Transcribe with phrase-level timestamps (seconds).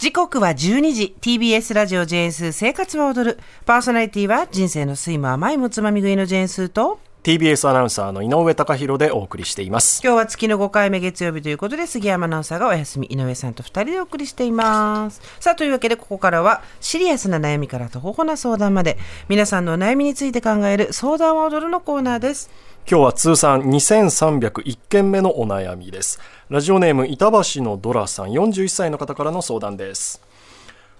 [0.00, 1.14] 時刻は12時。
[1.20, 3.38] TBS ラジオジェーンスー生活は踊る。
[3.66, 10.00] パーソナリティは人生の酸いも甘いもつまみ食いのジェーンスと TBS アナウンサーの井上貴博でお送りしています。
[10.02, 15.20] 今日は月の5回目月曜日ということで杉山アナウンサーがお休み井上さんと2人でお送りしています。
[15.38, 18.96] さあというわけでここからはシリアスな悩みからとほほな相談まで
[19.28, 22.50] 皆さんのお悩みについて考える相談は踊るのコーナーです。
[22.90, 26.20] 今日は通算2301件目のお悩みです。
[26.50, 30.20] ラジオネーム板橋のドラさん41歳の方からの相談です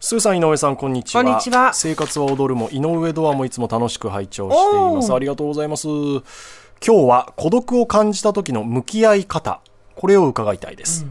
[0.02, 1.22] スーさん井上さんこんにちは。
[1.22, 1.74] こんにちは。
[1.74, 5.12] 生活は踊るも井上ドアもいつも楽しく拝聴しています。
[5.12, 5.88] ありがとうございます。
[5.88, 6.22] 今
[6.80, 9.60] 日は孤独を感じた時の向き合い方。
[9.96, 11.04] これを伺いたいです、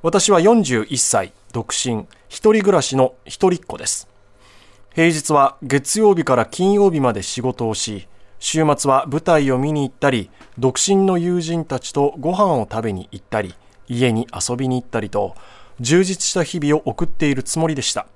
[0.00, 4.08] 私は41歳独身一人暮らしの一人っ子です。
[4.94, 13.54] 平日は月曜日から金曜日まで仕事をし週末は舞台を見に行ったり独身の友人たちとご飯を食べに行ったり
[13.86, 15.34] 家に遊びに行ったりと
[15.80, 18.06] 充実した日々を送っているつもりでした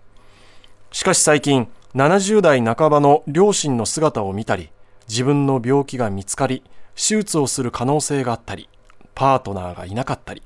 [0.90, 4.70] しかし最近70代半ばの両親の姿を見たり
[5.08, 6.62] 自分の病気が見つかり
[6.94, 8.68] 手術をする可能性があったり
[9.14, 10.42] パートナーがいなかったり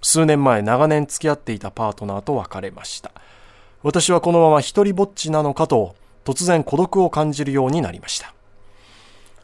[0.00, 3.12] 数年前長年付き合っていたパートナーと別れました。
[3.82, 5.94] 私はこのまま一人ぼっちなのかと
[6.24, 8.34] 突然孤独を感じるようになりました。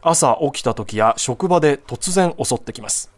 [0.01, 3.11] 朝起きた時や職場で突然襲ってきます。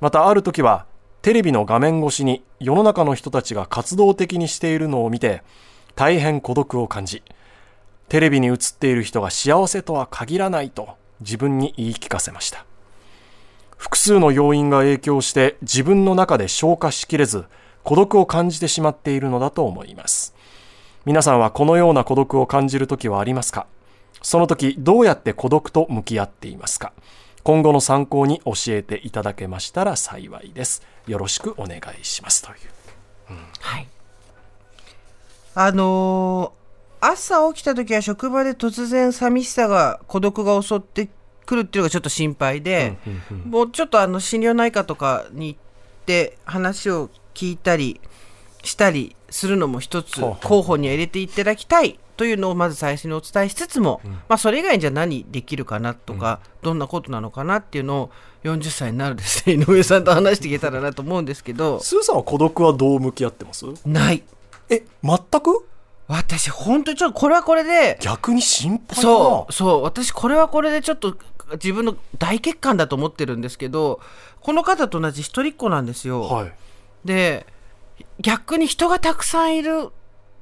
[0.00, 0.86] またある時は
[1.22, 5.42] テレビの画面越しに世の中の人たちが活動的にしているのを見て
[6.02, 7.22] 大変孤独を感じ
[8.08, 12.66] テレビに映っている人が幸せとは限らないと自分に言い聞かせました。
[13.76, 17.44] 複数の要因が影響して自分の中で消化しきれず
[17.84, 20.34] 孤独を感じてしまっているのだと思います。
[21.04, 23.68] 皆さんはこのような孤独を感じる時はありますか？
[24.22, 26.92] その時どうやって孤独と向き合っていますか？
[27.44, 30.82] 今後の参考に教えていただけましたら幸いです。
[31.06, 32.42] よろしくお願いします。
[32.42, 32.56] という。
[33.60, 33.86] はい。
[35.54, 36.62] あのー
[37.04, 41.08] 朝起きた時は職場で突然寂しさが孤独が襲って
[41.44, 42.96] くるっていうのがちょっと心配で、
[43.44, 45.60] もうちょっとあの心療内科とかに行っ
[46.06, 48.00] て話を聞いたり
[48.62, 58.10] したりするのも一つ候補には入れていただきたいというのをまず最初にお伝えしつつも、まあそれ以外にじゃあ何できるかなとか、どんなことなのかなっていうのを
[58.44, 61.80] 40歳になるですね井上さんと話していけたらなと思うんですけど。
[61.80, 63.66] スーさんは孤独はどう向き合ってます？
[63.84, 64.22] ない
[64.68, 65.66] え全く？
[66.08, 71.16] 私本当にちょっとこれはこれで逆に心配そうそう私これはこれでちょっと
[71.52, 74.00] 自分の大欠陥だと思ってるんですけど
[74.40, 76.22] この方と同じ一人っ子なんですよ。
[76.22, 76.52] はい。
[77.04, 77.46] で
[78.20, 79.88] 逆に人がたくさんいる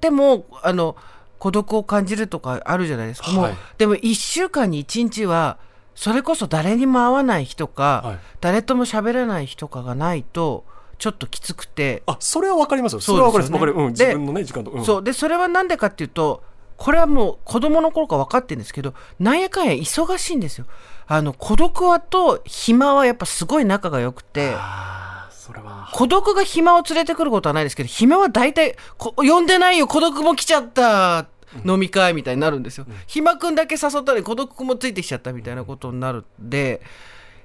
[0.00, 0.96] でもあの
[1.38, 5.58] 孤独を感じるとかあるじゃないですか、もうはいでも1週間に1日は
[5.94, 8.18] それこそ誰にも会わない日とか、はい。
[8.40, 10.64] 誰とも喋らない日とかがないと
[11.00, 13.00] ちょっときつくて、あそれは分かりますよ。
[13.00, 13.58] それは分かります。
[13.58, 15.02] 分かる、うん、で自分のね時間と、うん、そう。
[15.02, 16.44] でそれはなんでかっていうと
[16.76, 20.66] これはもう子供の頃から分かってるんですけどなんやかんや忙しいんですよ。
[21.06, 24.52] あの孤独はと暇はやっぱすごい仲が良くて。
[24.54, 25.88] あーそれは。
[25.94, 31.26] 孤独が暇を連れてくることはないですけど暇は大体こ呼んでないよ孤独も来ちゃった
[31.64, 36.80] 飲み会みたいになるんですよ、暇くんだけ誘ったのに孤独くんもついてきちゃったみたいなことになるんで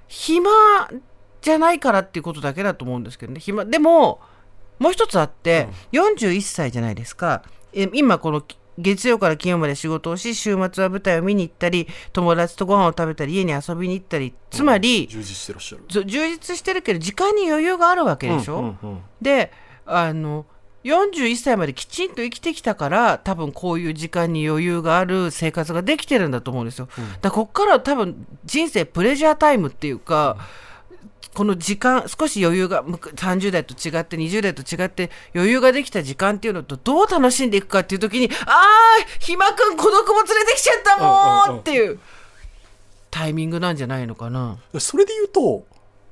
[0.08, 0.52] 暇
[1.46, 3.40] じゃないからっていうことだけだと思うんですけどね。
[3.40, 4.20] 暇でも
[4.80, 7.44] もう一つあって、41歳じゃないですか。
[7.72, 8.44] え今この
[8.80, 16.06] 月曜から金曜まで仕事をし週末は舞台を見に行ったり友達とご飯を食べたり家に遊びに行ったりつまり、充実してらっしゃる。
[16.06, 19.52] 充実してるけど時間に余裕があるわけでしょ、うんうんうんで
[19.86, 20.48] あの
[20.84, 26.88] 41歳まできちんと生きてきたから多分こういう時間に余裕がある生活ができてるんだと思うんですよ。
[26.88, 30.38] だからこっからは多分人生プレジャータイムっていうか、
[31.36, 38.62] この時間少し余裕がむく30代と違って20代と違って余裕ができた時間っていうのとどう楽しんでいくかっていう時にああ
[39.20, 40.98] 暇くん孤独も連れてきちゃった
[41.52, 41.60] もん。
[41.60, 42.00] っていう
[43.12, 44.58] タイミングなんじゃないのかな。
[44.80, 45.66] それで言うと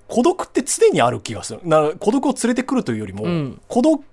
[0.07, 1.61] 孤独って常にある気がする。
[1.63, 3.61] な孤独を連れてくるというよりも、うん。
[3.67, 4.03] 孤独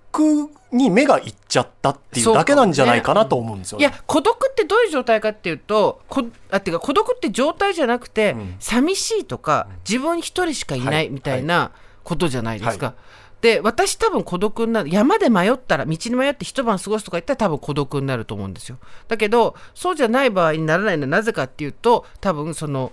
[0.73, 3.85] に目がいっちゃったっていうだけなんじゃないかなと思うんですよね。
[3.85, 8.57] いや孤独ってどういう状態かっていうとこあっていうか孤独って状態じゃなくて、ん。
[8.59, 11.07] 寂しいとか自分一人しかいなはい。
[11.07, 11.73] いみたいな
[12.05, 12.87] ことじゃないですか。
[12.87, 12.95] は
[13.41, 18.79] で私多分孤独になる山で迷ったら道に迷って一晩過ごすとか言ったら多分孤独になると思うんですよ。
[19.09, 22.93] だけどそうじゃない場合にならないのはなぜかっていうと多分その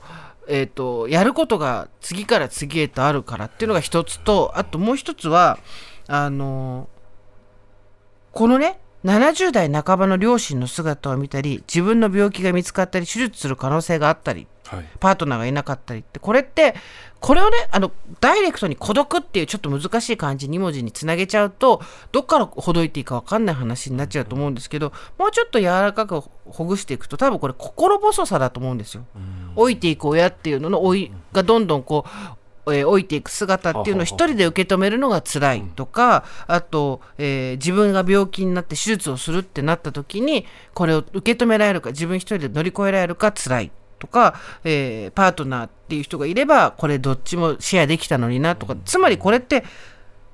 [0.49, 5.59] えー、とやることが次から次へとあるからっていうのが一つとあともう一つは
[6.07, 6.87] あの
[8.37, 16.75] このね70代半ばの両親の姿を見たり自分の病気が見つかったり手術する可能性があったりっはいパートナーがいなかったりってこれって
[17.19, 17.91] これをねあの
[18.21, 21.81] ダイレクトに孤独っていうちょっと難しい漢字2文字につなげちゃうと
[22.11, 29.05] どっからほどいていいか分かんない話になっちゃうと思うんですけどもうちょっと柔らかくほぐしていくと多分これ心細さだと思うんですよ。
[29.55, 32.37] 老いていく親っていうのの老いがどんどんこう
[32.73, 48.75] えー老いていく姿っていうのを一人で受け止めるのが辛いとか、あと、えー自分が病気になって手術をするってなった時にこれを受け止められるか自分一人で乗り越えられるか辛いとか、えーパートナーっていう人がいればこれどっちもシェアできたのになとか。
[48.85, 49.63] つまりこれって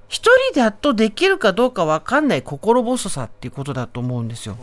[0.10, 4.58] 一人だとできるかどうか分かんない心細さっていうことだと思うんですよ。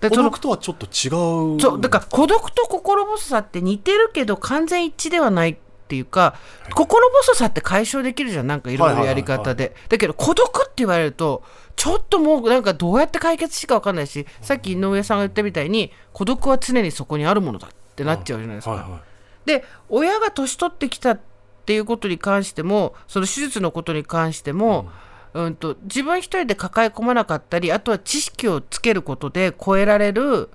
[0.00, 1.08] で孤独とはちょっと違
[1.56, 1.60] う。
[1.60, 5.56] そうだから孤独と心細さって似てるけど完全一致ではない
[5.92, 6.36] っていうか
[6.74, 9.76] 心細さって解消できるじゃんなんかいろいろやり方で。
[9.90, 11.42] だけど孤独って言われると
[11.76, 18.70] ちょっともうなんかどうやって解決しか分かんないしさっき井上さんが言ったみたいに孤独は常にそこにあるものだってなっちゃうじゃないですか。
[18.70, 19.00] はいはい
[19.44, 21.20] で親が年取ってきたっ
[21.66, 24.88] ていうことに関してもその手術のことに関しても、
[25.34, 30.48] うん、と自分一人で抱え込まなかったりあとは知識をつけることで超えられる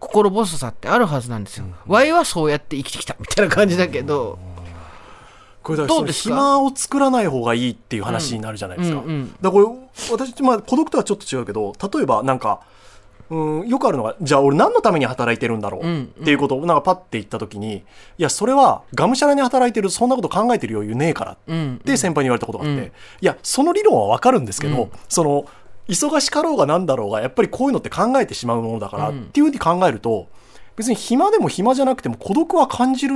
[0.00, 1.66] 心細さってあるはずなんですよ。
[1.86, 4.38] ワイはそうやって生きてきたみたいな感じだけど、
[5.62, 9.00] これだから暇を作らない方がいいっていう話になるじゃないですか。
[9.00, 12.60] うんうんだからこれ私、まあ、孤独とはちょっと違うけど例えばなんか
[13.28, 17.82] うんよくあるのがじゃあ俺何のために働いてるんだろう、うんっていうことをなんかパッて言った時にい
[18.18, 22.86] やそれはがむしゃらに働いてるそんなこと考えてる余裕ねえからっうんて先輩に言われたことがあって、うん。
[22.86, 22.90] い
[23.20, 24.90] やその理論はわかるんですけど、うん。
[25.08, 25.46] その
[25.88, 29.22] 忙しかろうがなんだろうがやっぱりこういうのって考えてしまうものだから、うん。
[29.22, 30.28] っていうふうに考えると
[30.76, 33.14] 別に暇でも暇じゃなくても孤独は感じる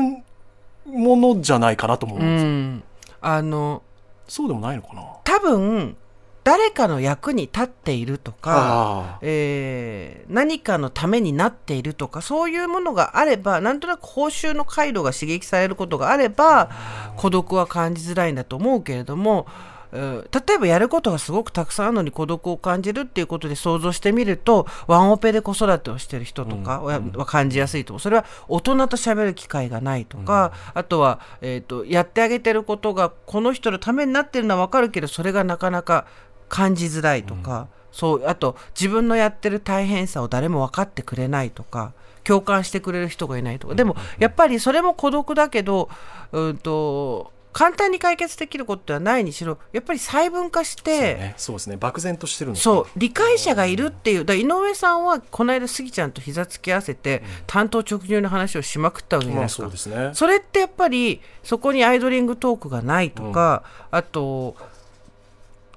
[0.87, 2.83] ものじゃないかなと思うんうですよ、ん、
[3.21, 3.83] あの
[4.29, 5.03] そうでもないのかな。
[5.25, 5.97] 多分
[6.45, 9.19] 誰かの役に立っているとか、あ。
[9.23, 16.71] えー何かのためになっているとかそういうものがあればなんとなく報酬の回路が刺激されることがあれば
[17.17, 19.47] 孤独は感じづらいんだと思うけれども、
[19.95, 36.07] えー例えばやることがすごくたくさんあるのに孤独を感じるっていうことで想像してみるとワンオペで子育てをしてる人とかはは感じやすいとそれは大人と喋る機会がないとか、あとは、えー、とやってあげてることがこの人のためになってるのは分かるけどそれがなかなか
[36.49, 41.93] 感じづらいとか、そうあと自分のやってる大変さを誰も分かってくれないとか
[42.25, 43.75] 共感してくれる人がいないとか。
[43.75, 45.89] でもやっぱりそれも孤独だけど
[46.33, 51.01] うんと簡単に解決できることではないにしろやっぱり細分化しそうて。
[51.15, 51.35] ね。
[51.39, 51.77] そうですね。
[51.77, 52.57] 漠然としてるの。
[52.57, 52.87] そう。
[52.97, 60.11] 理解者がいるっていうだ井上さんはこの間スギちゃんと膝つき合わせて担当直入の話をしまくったわけじゃないまあですか、そうですね。
[60.13, 64.57] それってやっぱりそこにアイドリングトークがないとか、あと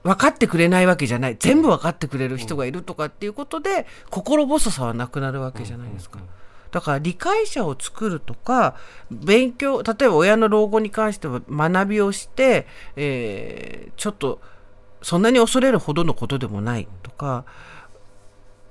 [0.03, 1.38] 分かってくれないわけじゃない。
[1.39, 6.19] 全部分かってくれる人がいるとかっていうことで、心細さはなくなるわけじゃないですか。
[6.77, 8.75] だから理解者を作るとか
[9.09, 14.39] 勉強例えば親の老後に関しては学びをして、えーちょっと
[15.01, 17.45] そんなに恐れるほどのことでもないとか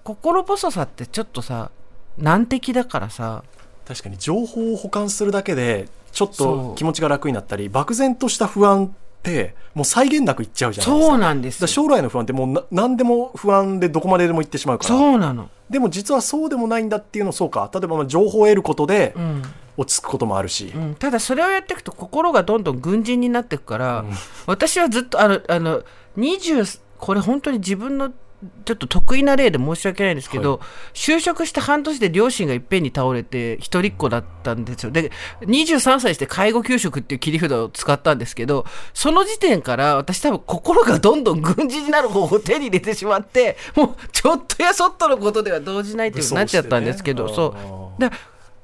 [0.05, 1.73] 心細さってちょっとさ
[2.17, 3.43] 難敵だからさ。
[3.87, 8.97] 確かに情報を保管するだけでちょっと気持ちが楽になったり漠然とした不安
[9.31, 11.11] ってもう際限なくいっちゃうじゃないですか。
[11.11, 14.88] そうなんです将来の不安ってもうな何でも不安でどこまででも行ってしまうから。
[14.88, 17.69] そうなの、でも実はそうでもないんだっていうのそうか。
[17.75, 19.43] 例えばまあ情報を得ることでうん。
[19.78, 24.06] 落ち着くこともあるし、うん、ただそれをやっていくと心がどんどん軍人になっていくから、
[24.46, 25.83] 私はずっとあのあの
[26.16, 28.11] 20これ本当に自分の
[28.66, 30.61] ちょっと得意な例で申し訳ないんですけど、
[30.93, 34.90] 就職して半年で両親がいっぺんに倒れて一人っ子だったんですよ。
[34.90, 48.00] で23歳して介護給食っていう切り札を使ったんですけどその時点から私多分心がどんどん軍事になる方を手に入れてしまってもうちょっとやそっとのことでは動じないっていうなっちゃったんですけど、ねそう。
[48.00, 48.11] だ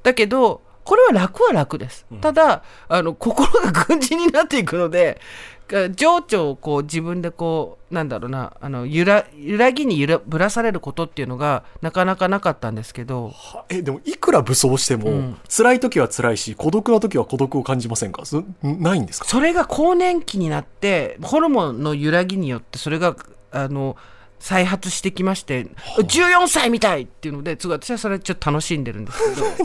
[0.03, 5.21] だけどこれは楽は楽です、ただあの心が軍事になっていくので
[5.62, 5.62] が
[5.95, 13.29] 情緒をこう自分でこうなんだろうなあの揺ら揺らぎに揺らぶらされることっていうのがなかなかなかったんですけど。
[13.29, 15.37] はえでもいくら武装しても、うん。
[15.49, 18.23] 辛い時は辛いし孤独な時は孤独を感じませんか？
[18.61, 19.27] ないんですか？
[19.27, 23.15] それが更年期になってホルモンの揺らぎによってそれが
[23.51, 23.95] あの
[24.43, 29.17] 再発してきまして14歳みたいっていうので私はそれちょっと楽しんでるんです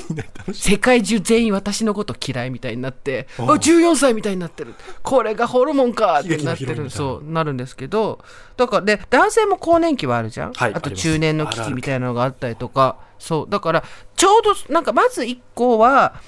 [0.07, 3.43] けど 世界中全員私のこと嫌いみたいになってあ。
[3.43, 4.77] あ14歳みたいになってる。
[5.03, 6.91] これがホルモンかってなってる。
[6.91, 8.21] そうなるんですけど
[8.57, 11.03] だからで男性も更年期はあるじゃん、あとはいあります。
[11.03, 12.99] 中年の危機みたいなのがあったりとか。
[13.19, 13.83] そうだから
[14.15, 16.21] ちょうどなんかまず1個は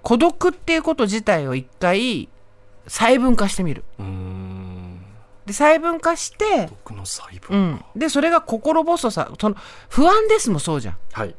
[0.00, 2.30] 孤独っていうこと自体を一回
[2.86, 3.84] 細分化してみる。
[3.98, 4.61] うーん
[5.46, 9.30] で細分化して、僕の細う分、ん、でそれが心細さ。
[9.40, 9.56] その
[9.88, 10.96] 不安ですもそうじゃん。
[11.12, 11.34] はい。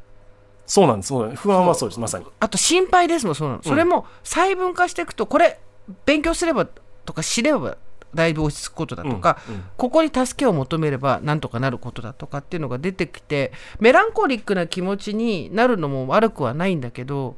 [0.66, 1.08] そうなんです。
[1.08, 1.42] そうなんです。
[1.42, 2.00] 不安はそうです。
[2.00, 2.26] まさに。
[2.40, 5.60] あと心配ですもんそうなの、それも細分化していくとこれ
[6.06, 6.66] 勉強すれば
[7.04, 7.76] とか知れば
[8.14, 9.54] だいぶ落ち着くことだとか、うん。
[9.54, 9.64] うん。
[9.76, 17.36] ここに助けを求めればなんとかなることだとかっていうのが出てきてメランコリックな気持ちになるのも悪くはないんだけど、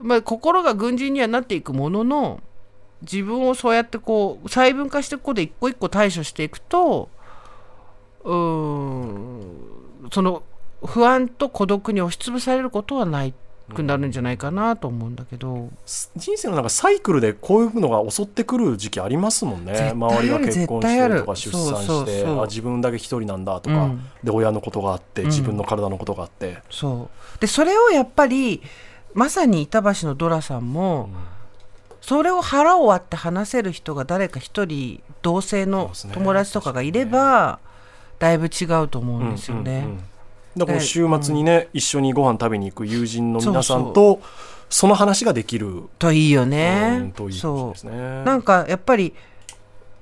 [0.00, 2.40] まあ、心が軍人にはなっていくものの
[3.02, 7.08] 自分をそうやってこう細分化していくことで一個一個対処していくと
[8.24, 9.56] うーん
[10.12, 10.42] その
[10.84, 13.34] 不安と孤独に押しつぶされることはない
[13.70, 15.70] くなるんじゃないかなと思うんだけど、
[16.16, 19.92] 人生のなんかサイクルでこういうのが襲ってくる時期ありますもんね。
[19.94, 24.04] 周りが結婚してるとか出産してあ自分だけ一人なんだとか、うん。
[24.24, 25.26] で親のことがあってん。
[25.26, 27.40] 自分の体のことがあって、そう。
[27.40, 28.60] でそれをやっぱり
[29.14, 31.08] まさに板橋のドラさんも、
[32.00, 37.58] それを腹を割って話せる人が誰か一人同性の友達とかがいれば、
[38.18, 39.86] だいぶ違うと思うんですよね。
[40.56, 44.20] だから週末にね、一緒にご飯食べに行く友人の皆さんそと
[44.68, 47.12] その話ができるといいようねん。
[47.12, 47.40] といいで
[47.76, 48.24] すね。
[48.24, 49.14] なんかやっぱり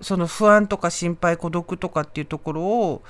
[0.00, 3.02] その不安とか心配孤独とかっていうところを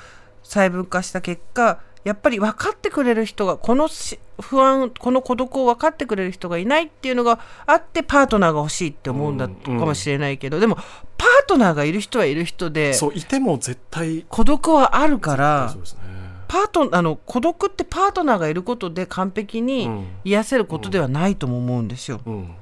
[0.42, 16.00] 細分化した結果やっぱり分かってくれる人がこのし不安この孤独を分かってくれる人がいないっていうのがあってパートナーが欲しいって思うんだうんかもしれないけど、でもパートナーがいる人はいる人でそういても絶対孤独はあるからそうですね。
[16.48, 22.20] パートあの孤独ってパートナーがいることで完璧うにん癒せることではないとも思うんですよ。
[22.24, 22.54] うん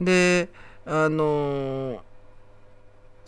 [0.00, 0.48] で
[0.86, 1.98] あのー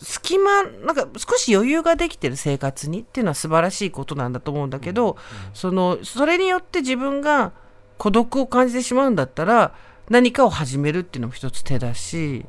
[0.03, 5.17] 隙間なんか少し余裕ができてる生活にっていうのは素晴らしいことなんだと思うんだけど、
[5.53, 7.53] そのそれによって自分が
[7.97, 9.73] 孤独を感じてしまうんだったら
[10.09, 12.45] 何かを始めるっていうのも一つ手だし。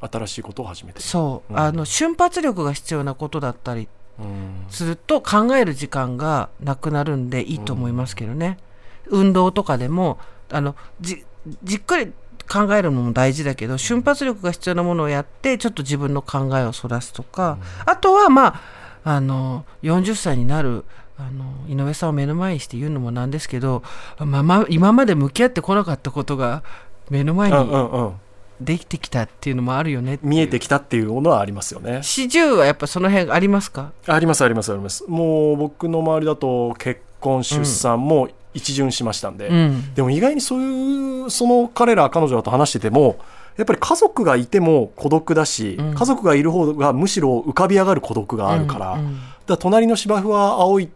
[0.00, 1.04] 新しいことを始めてる。
[1.04, 1.58] そう、うん。
[1.60, 8.58] あの瞬発力が必要なことだったりうんすると考える時間がなくなるんでいいと思いますけどね、
[9.06, 10.18] 運動とかでも
[10.50, 11.24] あのじ
[11.62, 12.12] じっくり
[12.50, 18.60] 考えるのも大事だけど瞬発力が必要なものをやってちょっと自分の考えをそらすとか、あとはまあ
[19.04, 20.84] あの40歳になる
[21.18, 23.82] あの井上さんを目の前にして言うのもなんですけど、
[24.18, 26.62] まあまあ、今まで向き合ってこなかったことが
[27.10, 28.12] 目の前うんうにんうん。
[28.60, 30.26] できてきたっていうのもあるよねう。
[30.26, 32.00] 見えてきたっていうのはありますよね。
[32.02, 33.92] 四十はやっぱその辺ありますか？
[34.06, 35.04] ありますありますあります。
[35.08, 39.94] もう僕の周りだと結婚出産も一巡しましたんで、うん。
[39.94, 43.18] でも意外にそういうその彼ら彼女らと話してても
[43.56, 45.94] やっぱり家族がいても孤独だし、うん。
[45.94, 50.90] 家族がいる方がむしろ浮かび上がる孤独があるから,、うんだから隣の芝生は青い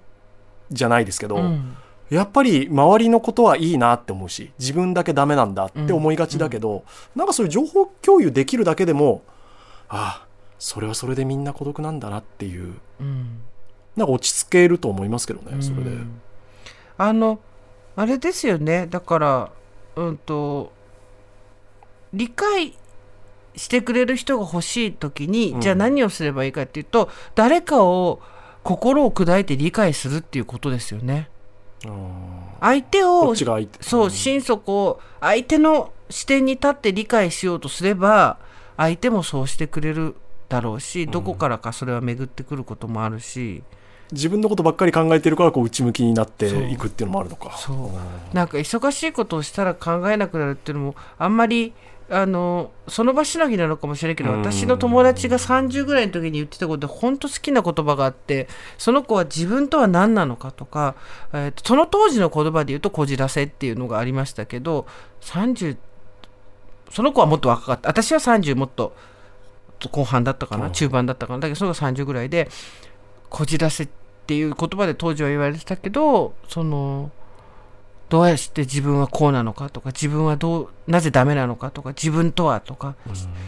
[0.71, 1.77] じゃないですけど、うん。
[2.09, 6.85] やっぱり周りのことはいいなって思うし自分だけダメなんだって思いがちだけど、
[7.17, 9.23] なんかそういう情報共有できるだけでも
[9.89, 10.27] ああ
[10.59, 13.41] それはそれでみんな孤独なんだなっていううん。
[13.97, 15.91] なんか落ち着けると思いますけどねそれで。
[15.91, 16.21] うん
[16.99, 17.41] あの
[17.97, 18.87] あれですよね。
[18.87, 19.51] だから
[19.97, 20.73] うんと
[22.13, 22.75] 理解
[23.55, 25.61] してくれる人が欲しい時に、うん。
[25.61, 28.21] じゃあ何をすればいいかっていうと誰かを
[28.63, 31.29] 心を砕いて理解するっていうことですよね。
[31.87, 33.35] うん相手を
[33.81, 38.39] そう心底を相手の視点に立って理解しようとすれば
[38.77, 40.17] 相手もそうしてくれる
[40.49, 43.63] だろうしどこからかそれは巡ってくることもあるし、
[44.13, 47.57] 自分のことばっかり考えてるからこう内向きになっていくっていうのもあるのか。
[47.57, 47.77] そう。
[47.89, 47.91] ん。
[48.33, 51.73] なんか忙しいことをしたら考えなくなるっていうのもあんまり
[52.09, 54.39] あのその場しのぎなのかもしれないけどうん。
[54.43, 58.49] 私の友達が30ぐらいの時に言ってたことで本当好きな言葉があって
[58.79, 60.95] その子は自分とは何なのかとか、
[61.33, 64.87] えーとその当時の言葉で言うとこじらせっていうのがありましたけど
[65.23, 65.77] 30
[66.91, 67.89] その子はもっと若かった。
[67.89, 68.95] 私は30もっと
[69.91, 70.73] 後半だったかな、うん。
[70.73, 71.41] 中盤だったかな。
[71.41, 72.49] だけどその子が30ぐらいで
[73.37, 73.89] こじらせっ
[74.27, 77.11] ていう言葉で当時は言われてたけどその
[78.09, 82.95] どうやって自分はこうなのかとか自分はどうなぜダメなのかとか自分とはとか、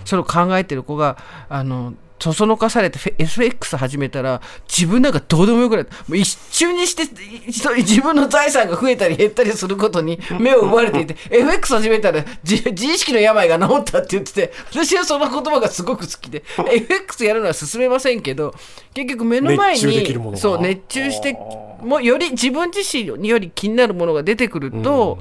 [0.05, 1.17] それを考えてる子が
[1.49, 7.05] あのそそのかされて FX 始めたら自分なんかどうでもよくなってもう一瞬にして
[7.47, 18.55] 自分の財産が増えたり減ったりすることに目を奪われていて FX 始めたら自自意識の病が治ったって言ってて私はその言葉がすごく好きで FX やるのは勧めませんけど
[18.95, 25.19] 結局目の前にそう熱中してあもうより自分自身により気になるものが出てくると、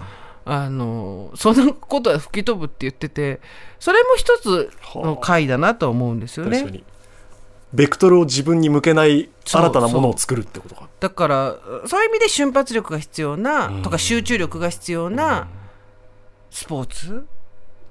[0.49, 3.41] あのそのことは吹き飛ぶって言ってて
[3.79, 6.57] それも一つの回だなと思うんですよね。
[6.57, 6.83] 確かに。
[7.73, 10.87] ベクトルを自分に向けない新たなものを作るってことか。
[10.99, 15.47] だからそういう意味で瞬発力が必要な、うんとか集中力が必要な
[16.49, 17.27] スポーツ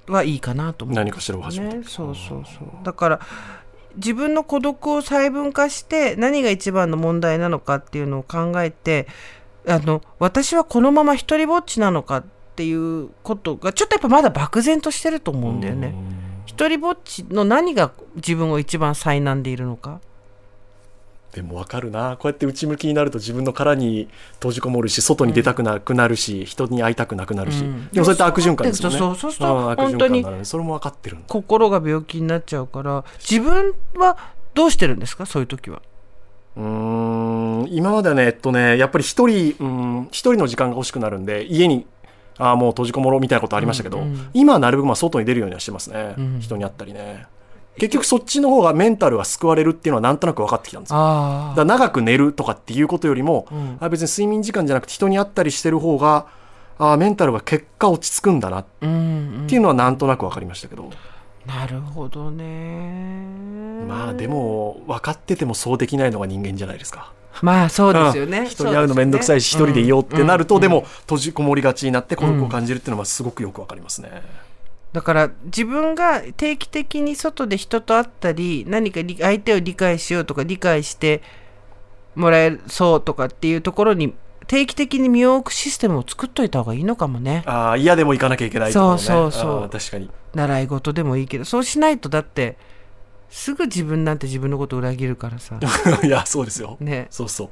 [0.08, 1.76] はいいかなと思う、何かしらを始めて。
[1.78, 2.84] ね、そうそうそう。
[2.84, 3.20] だから
[3.96, 9.06] 自分の孤独を細分化して何が一番の問題なのかっていうのを考えて
[9.66, 12.25] あの私はこのまま一人ぼっちなのか
[12.56, 15.94] っていうことがちょっとやっぱまだ漠然としてると思うんだよね。
[16.46, 20.00] 一人ぼっちの何が自分を一番災難でいるのか。
[21.34, 22.16] でも分かるな。
[22.16, 27.88] こうやって内向きになると自分の殻に閉じこもるし外に出たくなくなるし、人に会いたくなくなるし、うん。
[27.92, 28.96] でもそうやって悪循環ですよね。
[28.96, 29.50] そうそうそう。
[29.50, 29.70] うん。
[29.72, 34.16] 悪循本当にそれも分かってる心が病気になっちゃうから自分は
[34.54, 35.26] どうしてるんですか？
[35.26, 35.82] そういう時は。
[36.56, 37.68] うーん。
[37.68, 41.84] 今まではねえっとねやっぱり一人うん一人の時間が欲しくなるんで家に
[42.38, 44.31] あーもう閉じこもろうみたいなことありましたけど、うんうん。
[44.35, 47.26] 今はなるべくまあ外に出るようにはしてますね、うん人に会ったりね。
[47.78, 50.97] 結局そっちの方がメンタルが救われるっていうのはなんとなく分かってきたんですよ。
[50.99, 53.76] あだ長く寝るとかっていうことよりも、うん。
[53.81, 56.26] あ別に睡眠時間じゃなくて人に会ったりしてる方が
[56.78, 60.90] あメンタルが結果落ち着くんだなっうんうんていうのはなんとなく分かりましたけど、
[61.47, 63.25] なるほどね。
[63.87, 67.12] まあでも分かっててもそうできないのが人間じゃないですか。
[67.43, 68.41] まあそうですよね。
[68.41, 74.23] うん人に会うの面倒くさいし、一人でいようってなると、うんでも閉じこもりがちになって孤独を感じるっていうのはすごくよくわかりますね。
[74.93, 81.23] だから自分が定期的に外で人と会ったり何か理相手を理解しようとか理解して
[82.15, 84.15] もらえそうとかっていうところに
[84.47, 88.73] 定期的に身を置くシステムを作っといた方がいいのかもねああ、嫌でも行かなきゃいけないね。
[88.73, 90.11] そうそうそう確かに。
[90.37, 92.57] 習い事でもいいけどそうしないとだって
[93.28, 95.59] すぐ自分なんて自分のこと裏切るからさ。
[96.05, 96.76] いや、そうですよ。
[96.78, 97.09] ね。
[97.11, 97.50] そうそ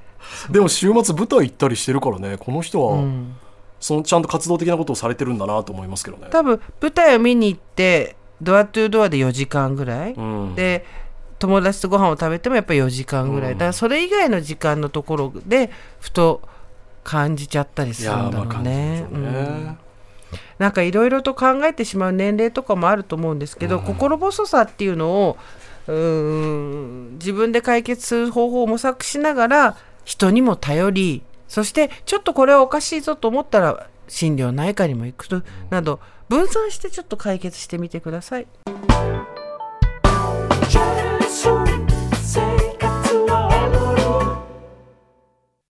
[0.48, 0.52] う。
[0.52, 3.36] でも週末舞台行ったりしてるからね、この人は、うん。
[3.80, 6.28] そのちゃんと活動的なことをされてるんだなと思いますけどね。
[6.30, 10.86] 多分舞台を見に行ってドアトゥードアで4時間ぐらい、うん、で
[11.38, 13.58] 友達とご飯を食べてもやっぱり4時間ぐらい、うん。
[13.58, 16.40] だからそれ以外の時間のところでふと
[17.02, 19.76] 感じちゃったりするんだろうね
[20.58, 25.36] なんかいろいろと考えてしまう年齢とかもあると思うんですけど、うん心細さっていうのを
[25.86, 38.46] うーん自分で解決する方法を模索しながら人にも頼りそしてちょっとこれはおかしいぞと思ったら心療内科にも行くとなど分散してちょっと解決してみてください。